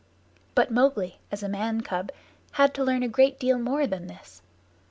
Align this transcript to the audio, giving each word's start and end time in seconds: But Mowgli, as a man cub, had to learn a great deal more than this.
But 0.55 0.71
Mowgli, 0.71 1.19
as 1.31 1.43
a 1.43 1.47
man 1.47 1.81
cub, 1.81 2.09
had 2.53 2.73
to 2.73 2.83
learn 2.83 3.03
a 3.03 3.07
great 3.07 3.39
deal 3.39 3.59
more 3.59 3.85
than 3.85 4.07
this. 4.07 4.41